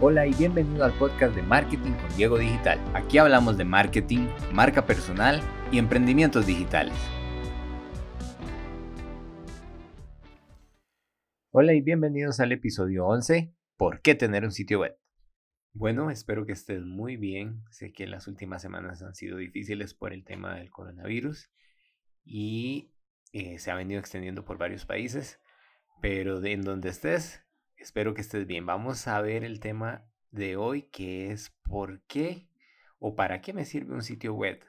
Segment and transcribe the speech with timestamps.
[0.00, 2.78] Hola y bienvenido al podcast de Marketing con Diego Digital.
[2.94, 5.40] Aquí hablamos de marketing, marca personal
[5.72, 6.94] y emprendimientos digitales.
[11.50, 14.96] Hola y bienvenidos al episodio 11, ¿por qué tener un sitio web?
[15.72, 17.64] Bueno, espero que estés muy bien.
[17.72, 21.50] Sé que las últimas semanas han sido difíciles por el tema del coronavirus
[22.24, 22.92] y
[23.32, 25.40] eh, se ha venido extendiendo por varios países,
[26.00, 27.47] pero de en donde estés,
[27.78, 28.66] espero que estés bien.
[28.66, 32.48] Vamos a ver el tema de hoy que es por qué
[32.98, 34.64] o para qué me sirve un sitio web.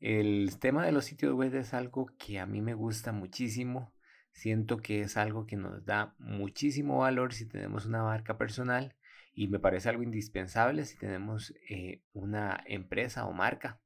[0.00, 3.94] El tema de los sitios web es algo que a mí me gusta muchísimo.
[4.32, 8.94] Siento que es algo que nos da muchísimo valor si tenemos una marca personal
[9.32, 13.80] y me parece algo indispensable si tenemos eh, una empresa o marca.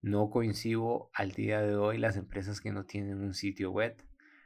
[0.00, 3.96] No coincido al día de hoy las empresas que no tienen un sitio web,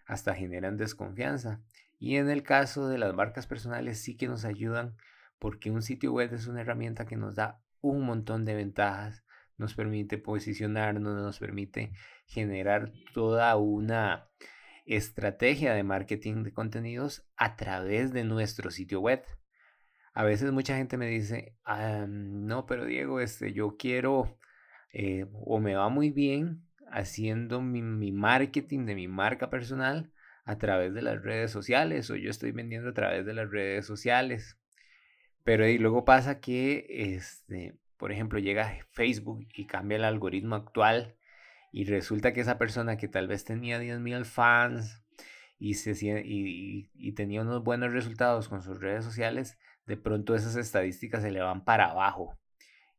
[0.07, 1.63] hasta generan desconfianza.
[1.99, 4.97] Y en el caso de las marcas personales sí que nos ayudan
[5.39, 9.25] porque un sitio web es una herramienta que nos da un montón de ventajas,
[9.59, 11.93] nos permite posicionarnos, nos permite
[12.27, 14.29] generar toda una
[14.85, 19.25] estrategia de marketing de contenidos a través de nuestro sitio web.
[20.13, 24.39] A veces mucha gente me dice, ah, no, pero Diego, este, yo quiero
[24.93, 30.13] eh, o me va muy bien haciendo mi, mi marketing de mi marca personal
[30.47, 33.85] a través de las redes sociales o yo estoy vendiendo a través de las redes
[33.85, 34.57] sociales.
[35.45, 41.17] Pero y luego pasa que, este, por ejemplo, llega Facebook y cambia el algoritmo actual
[41.73, 45.03] y resulta que esa persona que tal vez tenía 10.000 fans
[45.59, 51.23] y, se, y, tenía unos buenos resultados con sus redes sociales, de pronto esas estadísticas
[51.23, 52.39] se le van para abajo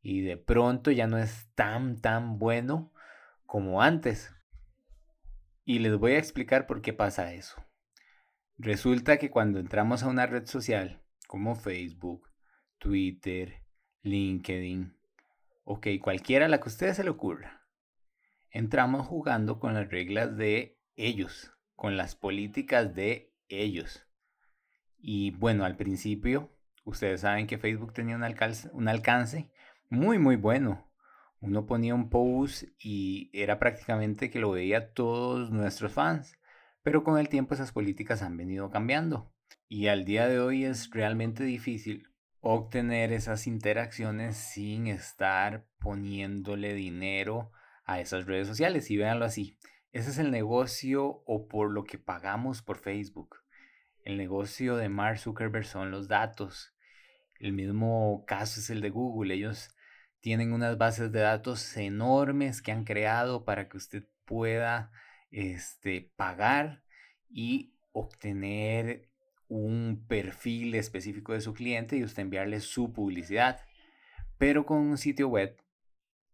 [0.01, 2.91] y de pronto ya no es tan, tan bueno
[3.45, 4.36] como antes.
[5.69, 7.61] Y les voy a explicar por qué pasa eso.
[8.57, 12.29] Resulta que cuando entramos a una red social como Facebook,
[12.77, 13.65] Twitter,
[14.01, 14.97] LinkedIn,
[15.65, 17.67] ok, cualquiera la que a ustedes se le ocurra,
[18.49, 24.07] entramos jugando con las reglas de ellos, con las políticas de ellos.
[24.97, 26.49] Y bueno, al principio,
[26.85, 29.51] ustedes saben que Facebook tenía un alcance, un alcance
[29.89, 30.89] muy, muy bueno.
[31.39, 36.37] Uno ponía un post y era prácticamente que lo veía todos nuestros fans.
[36.81, 39.31] Pero con el tiempo esas políticas han venido cambiando.
[39.67, 42.09] Y al día de hoy es realmente difícil
[42.39, 47.51] obtener esas interacciones sin estar poniéndole dinero
[47.83, 48.89] a esas redes sociales.
[48.89, 49.57] Y véanlo así.
[49.91, 53.37] Ese es el negocio o por lo que pagamos por Facebook.
[54.03, 56.73] El negocio de Mark Zuckerberg son los datos.
[57.39, 59.33] El mismo caso es el de Google.
[59.33, 59.75] Ellos
[60.21, 64.91] tienen unas bases de datos enormes que han creado para que usted pueda
[65.31, 66.83] este, pagar
[67.29, 69.09] y obtener
[69.47, 73.61] un perfil específico de su cliente y usted enviarle su publicidad.
[74.37, 75.57] Pero con un sitio web,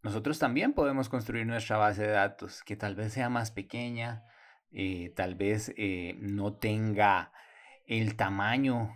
[0.01, 4.25] nosotros también podemos construir nuestra base de datos que tal vez sea más pequeña,
[4.71, 7.31] eh, tal vez eh, no tenga
[7.85, 8.91] el tamaño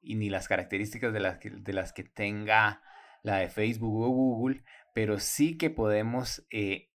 [0.00, 2.82] y ni las características de las de las que tenga
[3.22, 6.90] la de Facebook o Google, pero sí que podemos eh,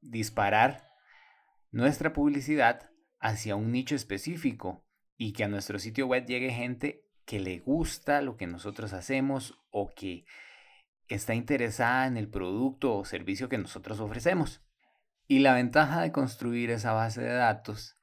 [0.00, 0.90] disparar
[1.70, 2.90] nuestra publicidad
[3.20, 8.22] hacia un nicho específico y que a nuestro sitio web llegue gente que le gusta
[8.22, 10.24] lo que nosotros hacemos o que
[11.08, 14.64] está interesada en el producto o servicio que nosotros ofrecemos.
[15.26, 17.96] Y la ventaja de construir esa base de datos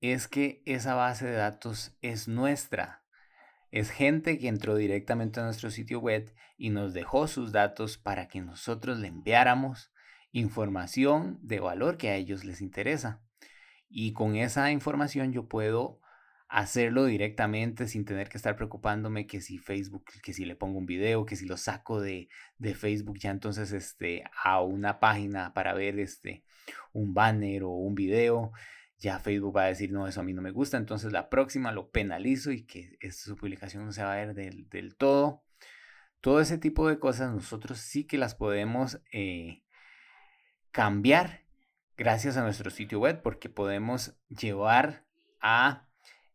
[0.00, 3.05] es que esa base de datos es nuestra.
[3.76, 8.26] Es gente que entró directamente a nuestro sitio web y nos dejó sus datos para
[8.26, 9.92] que nosotros le enviáramos
[10.32, 13.20] información de valor que a ellos les interesa.
[13.90, 16.00] Y con esa información yo puedo
[16.48, 20.86] hacerlo directamente sin tener que estar preocupándome que si Facebook, que si le pongo un
[20.86, 25.74] video, que si lo saco de, de Facebook ya entonces este, a una página para
[25.74, 26.44] ver este,
[26.94, 28.52] un banner o un video
[28.98, 31.72] ya Facebook va a decir, no, eso a mí no me gusta, entonces la próxima
[31.72, 35.42] lo penalizo y que su publicación no se va a ver del, del todo.
[36.20, 39.62] Todo ese tipo de cosas nosotros sí que las podemos eh,
[40.72, 41.46] cambiar
[41.96, 45.06] gracias a nuestro sitio web porque podemos llevar
[45.40, 45.88] a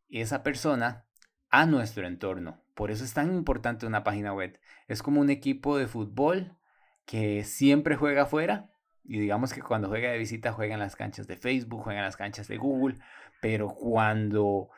[0.09, 1.05] esa persona
[1.49, 2.63] a nuestro entorno.
[2.73, 4.59] Por eso es tan importante una página web.
[4.87, 6.57] Es como un equipo de fútbol
[7.05, 8.70] que siempre juega afuera,
[9.03, 12.05] y digamos que cuando juega de visita juega en las canchas de Facebook, juega en
[12.05, 12.97] las canchas de Google,
[13.41, 14.69] pero cuando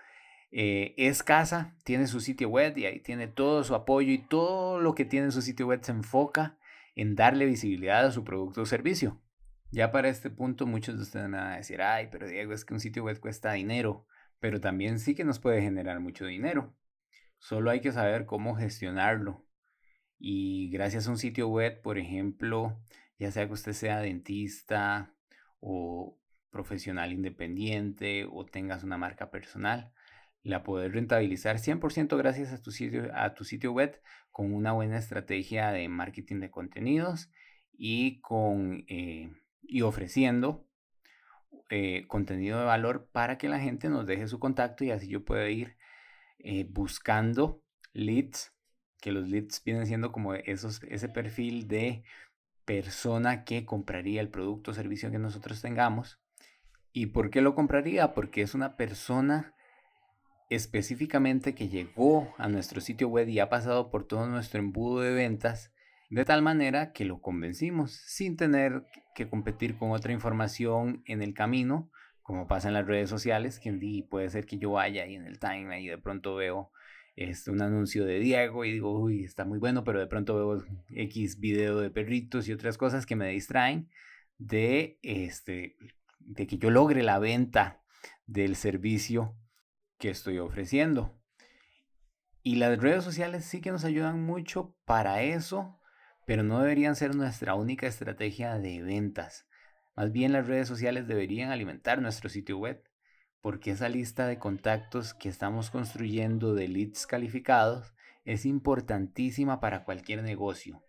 [0.52, 4.80] eh, es casa, tiene su sitio web y ahí tiene todo su apoyo y todo
[4.80, 6.58] lo que tiene en su sitio web se enfoca
[6.96, 9.20] en darle visibilidad a su producto o servicio.
[9.72, 12.76] Ya para este punto muchos de ustedes van a decir, ay, pero Diego, es que
[12.76, 14.06] un sitio web cuesta dinero,
[14.40, 16.76] pero también sí que nos puede generar mucho dinero.
[17.40, 19.44] Solo hay que saber cómo gestionarlo.
[20.19, 22.80] Y gracias a un sitio web, por ejemplo,
[23.24, 25.16] ya sea que usted sea dentista
[25.62, 29.94] o profesional independiente o tengas una marca personal,
[30.44, 34.98] la poder rentabilizar 100% gracias a tu, sitio, a tu sitio web con una buena
[34.98, 37.31] estrategia de marketing de contenidos
[37.72, 39.31] y, con, eh,
[39.62, 40.68] y ofreciendo
[41.69, 45.24] eh, contenido de valor para que la gente nos deje su contacto y así yo
[45.24, 45.78] pueda ir
[46.40, 48.54] eh, buscando leads,
[49.00, 52.04] que los leads vienen siendo como esos, ese perfil de
[52.65, 56.19] persona que compraría el producto o servicio que nosotros tengamos.
[56.92, 58.13] ¿Y por qué lo compraría?
[58.13, 59.54] Porque es una persona
[60.50, 65.13] específicamente que llegó a nuestro sitio web y ha pasado por todo nuestro embudo de
[65.13, 65.74] ventas
[66.10, 68.86] de tal manera que lo convencimos sin tener
[69.16, 71.89] que competir con otra información en el camino,
[72.21, 75.39] como pasa en las redes sociales, que puede ser que yo vaya ahí en el
[75.39, 76.71] time y de pronto veo
[77.15, 80.65] este, un anuncio de Diego y digo, uy, está muy bueno, pero de pronto veo
[80.89, 83.89] X video de perritos y otras cosas que me distraen
[84.38, 85.77] de, este,
[86.19, 87.81] de que yo logre la venta
[88.25, 89.36] del servicio
[90.00, 91.19] que estoy ofreciendo.
[92.42, 95.80] Y las redes sociales sí que nos ayudan mucho para eso,
[96.25, 99.48] pero no deberían ser nuestra única estrategia de ventas.
[99.95, 102.83] Más bien las redes sociales deberían alimentar nuestro sitio web,
[103.44, 107.94] porque esa lista de contactos que estamos construyendo de leads calificados
[108.24, 110.81] es importantísima para cualquier negocio.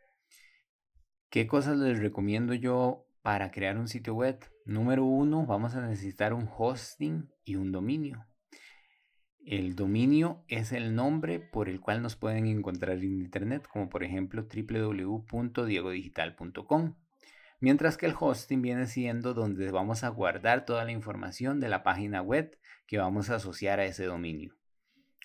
[1.31, 4.39] ¿Qué cosas les recomiendo yo para crear un sitio web?
[4.67, 8.25] Número uno, vamos a necesitar un hosting y un dominio.
[9.45, 14.05] El dominio es el nombre por el cual nos pueden encontrar en Internet, como por
[14.05, 16.95] ejemplo www.diegodigital.com.
[17.65, 21.83] Mientras que el hosting viene siendo donde vamos a guardar toda la información de la
[21.83, 24.55] página web que vamos a asociar a ese dominio.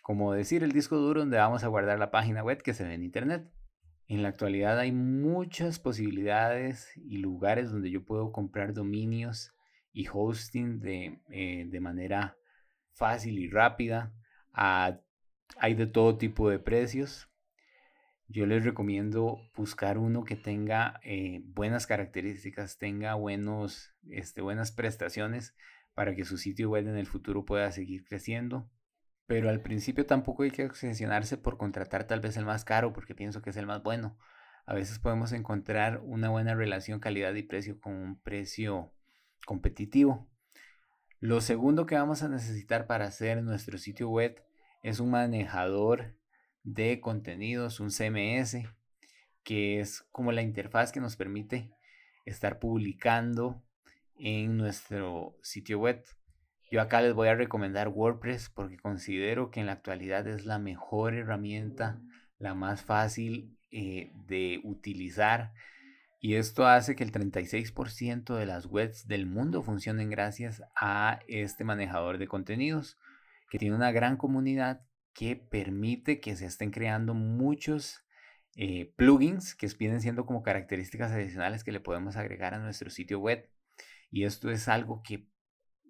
[0.04, 2.94] Como decir el disco duro donde vamos a guardar la página web que se ve
[2.94, 3.52] en Internet.
[4.08, 9.54] En la actualidad hay muchas posibilidades y lugares donde yo puedo comprar dominios
[9.92, 12.38] y hosting de, eh, de manera
[12.94, 14.14] fácil y rápida.
[14.54, 15.02] Ah,
[15.58, 17.29] hay de todo tipo de precios.
[18.32, 25.56] Yo les recomiendo buscar uno que tenga eh, buenas características, tenga buenos, este, buenas prestaciones
[25.96, 28.70] para que su sitio web en el futuro pueda seguir creciendo.
[29.26, 33.16] Pero al principio tampoco hay que obsesionarse por contratar tal vez el más caro porque
[33.16, 34.16] pienso que es el más bueno.
[34.68, 38.94] A veces podemos encontrar una buena relación calidad y precio con un precio
[39.48, 40.30] competitivo.
[41.20, 44.40] Lo segundo que vamos a necesitar para hacer nuestro sitio web
[44.84, 46.19] es un manejador
[46.64, 48.58] de contenidos, un CMS,
[49.44, 51.72] que es como la interfaz que nos permite
[52.26, 53.64] estar publicando
[54.16, 56.04] en nuestro sitio web.
[56.72, 60.60] Yo acá les voy a recomendar WordPress porque considero que en la actualidad es la
[60.60, 62.02] mejor herramienta,
[62.38, 65.54] la más fácil eh, de utilizar
[66.22, 71.64] y esto hace que el 36% de las webs del mundo funcionen gracias a este
[71.64, 72.98] manejador de contenidos,
[73.50, 74.82] que tiene una gran comunidad
[75.20, 78.06] que permite que se estén creando muchos
[78.56, 83.20] eh, plugins que vienen siendo como características adicionales que le podemos agregar a nuestro sitio
[83.20, 83.50] web.
[84.12, 85.28] Y esto es algo que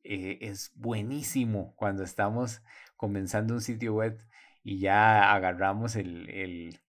[0.03, 2.63] eh, es buenísimo cuando estamos
[2.97, 4.19] comenzando un sitio web
[4.63, 6.79] y ya agarramos el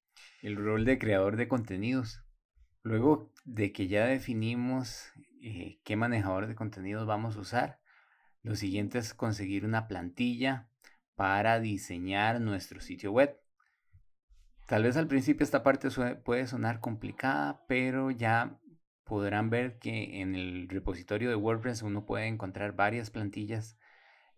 [0.43, 2.25] rol de creador de contenidos
[2.83, 7.81] Luego de que ya definimos eh, qué manejador de contenidos vamos a usar,
[8.43, 10.70] lo siguiente es conseguir una plantilla
[11.21, 13.39] para diseñar nuestro sitio web.
[14.67, 15.91] Tal vez al principio esta parte
[16.25, 18.59] puede sonar complicada, pero ya
[19.05, 23.77] podrán ver que en el repositorio de WordPress uno puede encontrar varias plantillas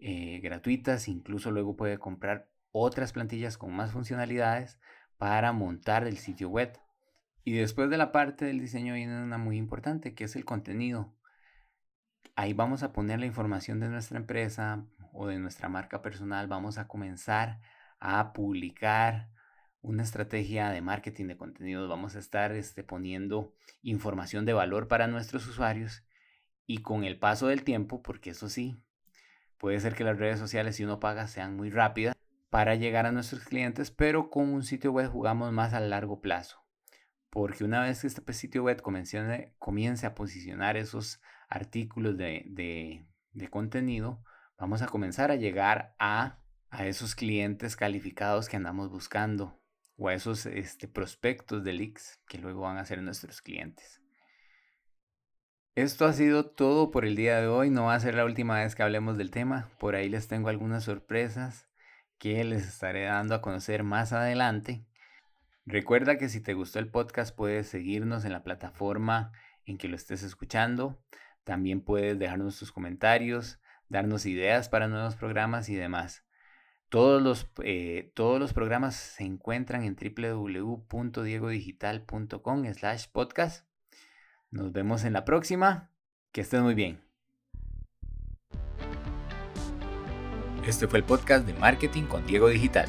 [0.01, 4.81] eh, gratuitas, incluso luego puede comprar otras plantillas con más funcionalidades
[5.19, 6.77] para montar el sitio web.
[7.45, 11.15] Y después de la parte del diseño viene una muy importante, que es el contenido.
[12.35, 16.49] Ahí vamos a poner la información de nuestra empresa o de nuestra marca personal.
[16.49, 17.61] Vamos a comenzar
[18.01, 19.31] a publicar
[19.81, 21.89] una estrategia de marketing de contenidos.
[21.89, 26.05] Vamos a estar este, poniendo información de valor para nuestros usuarios.
[26.67, 28.77] Y con el paso del tiempo, porque eso sí,
[29.59, 32.15] puede ser que las redes sociales, si uno paga, sean muy rápidas
[32.51, 36.63] para llegar a nuestros clientes, pero con un sitio web jugamos más a largo plazo
[37.33, 43.07] porque una vez que este sitio web comience, a posicionar esos artículos de,
[43.49, 44.23] contenido,
[44.59, 46.39] vamos a comenzar a llegar a,
[46.81, 49.61] esos clientes calificados que andamos buscando
[49.97, 54.01] o a esos este, prospectos de leaks que luego van a ser nuestros clientes.
[55.75, 57.71] Esto ha sido todo por el día de hoy.
[57.71, 59.71] No va a ser la última vez que hablemos del tema.
[59.79, 61.67] Por ahí les tengo algunas sorpresas
[62.19, 64.85] que les estaré dando a conocer más adelante.
[65.65, 69.33] Recuerda que si te gustó el podcast puedes seguirnos en la plataforma
[69.65, 71.03] en que lo estés escuchando.
[71.45, 73.59] También puedes dejarnos tus comentarios,
[73.93, 76.25] darnos ideas para nuevos programas y demás.
[76.89, 83.69] Todos los, eh, todos los programas se encuentran en www.diegodigital.com slash podcast.
[84.51, 85.93] Nos vemos en la próxima.
[86.33, 87.01] Que estés muy bien.
[90.67, 92.89] Este fue el podcast de Marketing con Diego Digital.